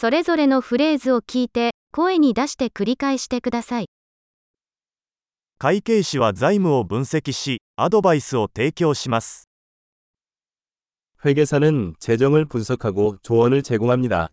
[0.00, 3.85] それぞれのフレーズを聞いて、声に出して繰り返してください。
[5.59, 9.47] 会計士は財務を分析し、アドバイスを提供します。
[11.23, 14.31] 회계사는 재정을 분석하고 조언을 제공합니다.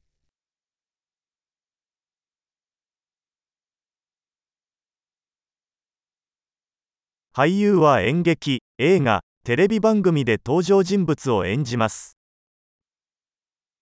[7.35, 12.17] 俳優は演劇、映画、テレビ番組で登場人物を演じます。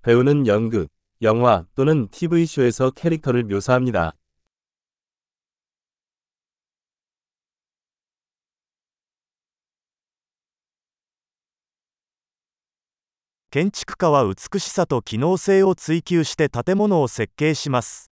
[0.03, 0.89] 배우는 연극,
[1.22, 4.16] 영화 또는 TV쇼에서 캐릭터를 묘사합니다.
[13.52, 18.10] 建築家は美しさと機能性を追求して建物を設計します。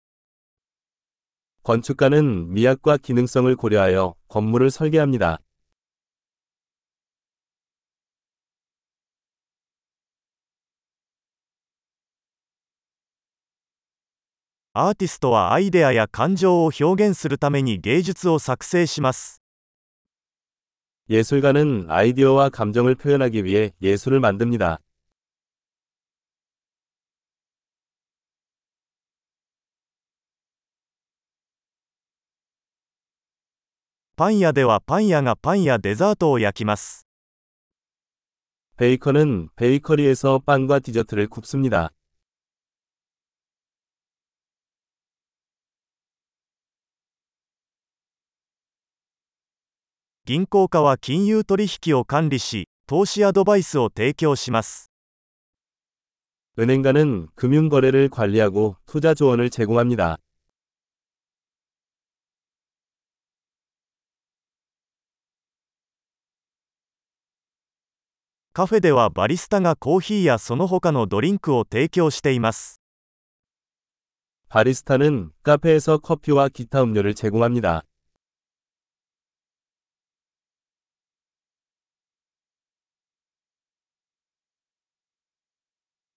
[1.65, 5.41] 건축가는 미학과 기능성을 고려하여 건물을 설계합니다.
[14.79, 19.41] アーティストはアイデアや感情を表現するために芸術を作成します。
[21.09, 24.81] 예술가는 아이디어와 감정을 표현하기 위해 예술을 만듭니다.
[34.17, 37.07] パン屋ではパン屋がパンやデザートを焼きます。
[38.77, 41.93] 베이커는 베이커리에서 빵과 디저트를 굽습니다.
[50.29, 54.91] 銀行家は金融取引を管理し、投資アドバイスを提供します。
[56.59, 60.19] 은행가는 금융거래를 관리하고 투자 조언을 제공합니다.
[68.53, 72.81] カフェではバリスタがコーヒーやその他のドリンクを提供しています。
[74.49, 77.83] 바리스타는 카페에서 커피와 기타 음료를 제공합니다.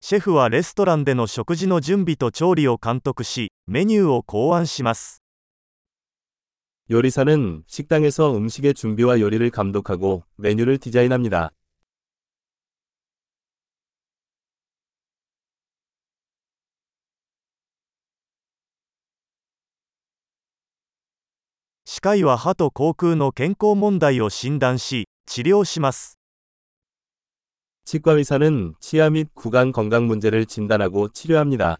[0.01, 5.21] シェフはレストランでの食事の準備と調理を監督し、メニューを考案します。
[6.89, 11.51] 요리사는 식당에서 음식의 준비와 요리를 감독하고 메뉴를 디자인합니다.
[21.83, 26.17] 歯科医は歯と口腔の健康問題を診断し、治療します。
[27.85, 31.77] 치과 의사는 치아 및 구강 건강 문제를 진단하고 치료합니다.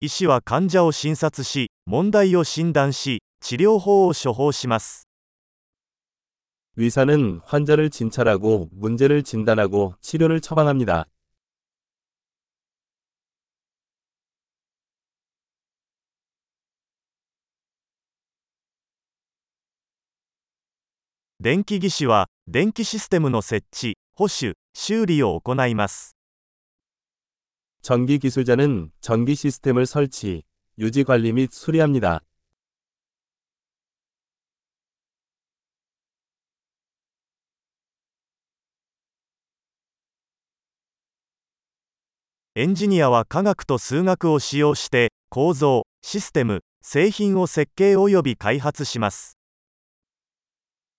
[0.00, 5.08] 医師は患者を診察し、問題を診断し、治療法を処方します。
[6.76, 11.06] 의사는 환자를 진찰하고 문제를 진단하고 치료를 처방합니다.
[21.40, 26.16] 電気技師は、電気システムの設置、保守、修理を行います。
[27.82, 30.42] 전기 기술자는 전기 시스템을 설치,
[30.78, 32.22] 유지 관리 및 수리합니다.
[42.54, 49.36] エンジニアは科学と数学を使用して、構造、システム、製品を設計及び開発します。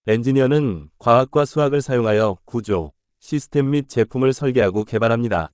[0.07, 5.51] 엔지니어는 과학과 수학을 사용하여 구조, 시스템 및 제품을 설계하고 개발합니다.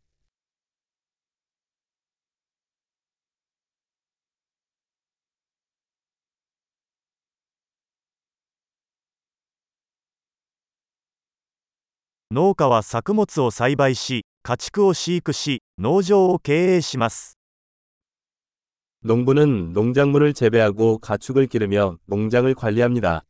[12.34, 17.38] 農家は作物を栽培し、家畜を飼育し、農場を経営します。
[19.02, 23.24] 농부는 농작물을 재배하고 가축을 기르며 농장을 관리합니다.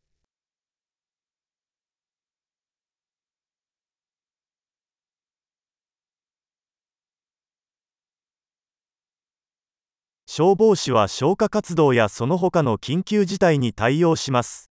[10.38, 14.70] 消防士は消火活動やその他の緊急事態に対応します。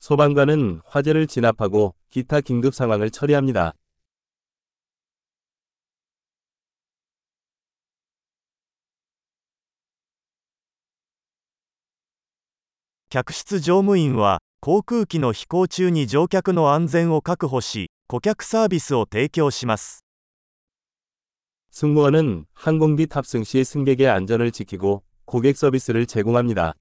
[0.00, 3.74] 소방관은 화재를 진압하고 기타 긴급 상황을 처리합니다.
[13.08, 19.99] 客室乗務員は、航空機の飛行中に乗客の安全を確保し、顧客サービスを提供します。
[21.71, 26.73] 승무원은 항공기 탑승 시 승객의 안전을 지키고 고객 서비스를 제공합니다.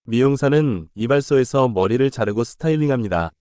[0.06, 3.34] 미용사는 이발소에서 머리를 자르고 스타일링합니다.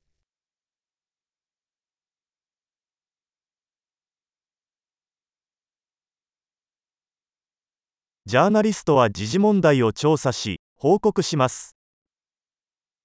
[8.26, 11.76] ジャーナリストは時事問題を調査し、報告します。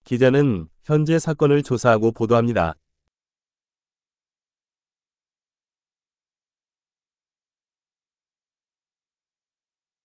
[0.05, 2.75] 기자는 현재 사건을 조사하고 보도합니다.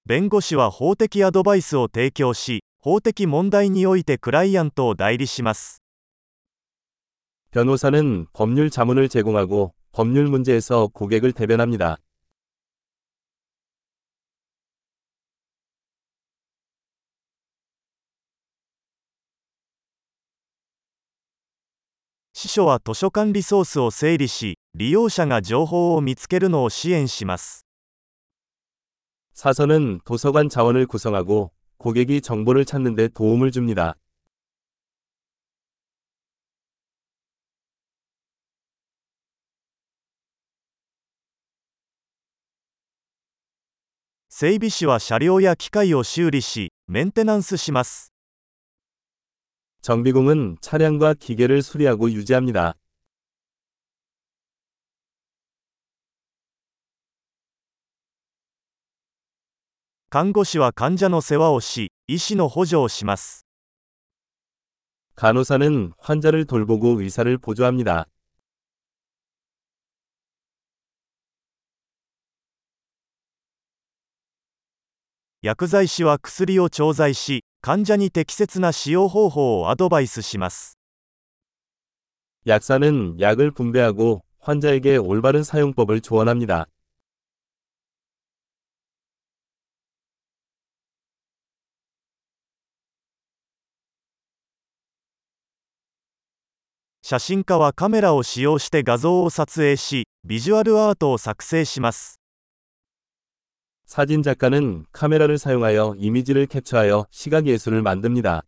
[0.05, 5.81] 弁護士は法的アドバイスを提供し、法的問題においてクライアントを代理します。
[7.51, 11.97] 변호사는 법률 자문을 제공하고 법률 문제에서 고객을 대변합니다.
[22.35, 27.65] 司書は図書館リソースを整理し、利用者が情報を見つけるのを支援します。
[29.33, 33.95] 사서는 도서관 자원을 구성하고 고객이 정보를 찾는 데 도움을 줍니다.
[44.29, 48.11] 整備士は車両や機械を修理し、メンテナンスします。
[49.85, 52.75] 정비공은 차량과 기계를 수리하고 유지합니다.
[60.09, 63.45] 看護師は患者の世話をし、医師の補助をします。
[65.15, 68.07] 간호사는 환자를 돌보고 의사를 보조합니다.
[75.41, 80.77] 薬剤師は薬を調剤し、 患者に適切な使用方法をアドバイスします。
[82.47, 86.67] 약사는 약을 분배하고 환자에게 올바른 사용법을 조언합니다.
[97.03, 102.21] 写真家はカメラを使用して画像を撮影し、ビジュアルアートを作成します。
[103.91, 108.43] 사진 작가는 카메라를 사용하여 이미지를 캡처하여 시각 예술을 만듭니다.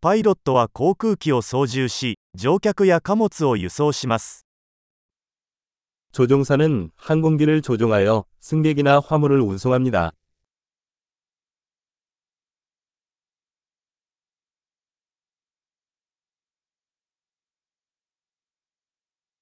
[0.00, 4.46] パイロットは航空機を操縦し、乗客や貨物を輸送します。
[6.12, 10.12] 조종사는 항공기를 조종하여 승객이나 화물을 운송합니다.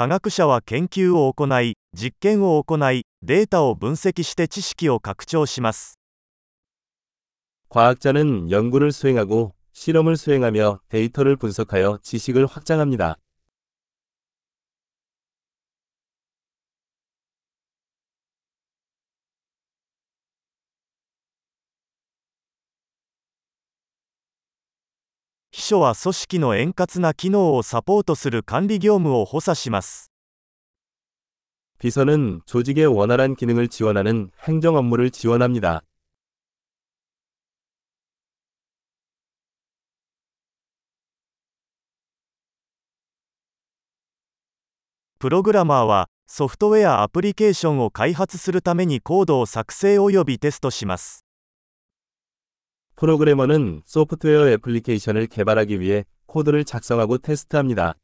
[0.00, 5.98] 科学者は研究を行い、実験を行い、データを分析して知識を拡張します。
[7.70, 13.29] 과학자는 연구를 수행하고 실험을 수행하며 데이터를 분석하여 지식을 확장합니다.「
[25.60, 30.10] 秘書は組織の円滑な機能をサポートする管理業務を補佐します。
[31.78, 35.88] 비서는 조직의 원활한 기능을 지원하는 행정 업무를 지원합니다.「
[45.18, 51.24] プログラマーはソフトウェアアプリケーションを開発するためにコードを作成及びテストします。
[52.95, 57.95] 프로그래머는 소프트웨어 애플리케이션을 개발하기 위해 코드를 작성하고 테스트합니다.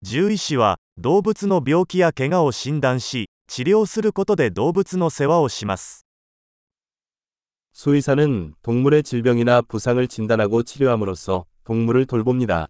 [0.00, 6.04] 獣医師は動物の病気や怪我を診断し、 治療することで動物の世話をします。
[7.72, 12.68] 수의사는 동물의 질병이나 부상을 진단하고 치료함으로써 동물을 돌봅니다.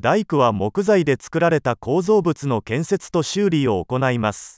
[0.00, 4.57] 大工は木材で作られた構造物の建設と修理を行います。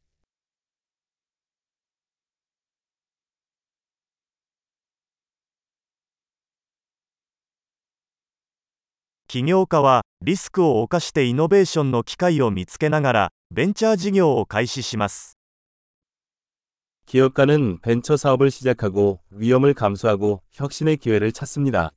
[9.30, 15.36] 起業家はリスクを冒してイノベーションの機会を見つけながらベンチャー事業を開始します。
[17.06, 21.94] 기업가는 벤처 사업을 시작하고 위험을 감수하고 혁신의 기회를 찾습니다.「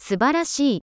[0.00, 0.80] 素晴らしい」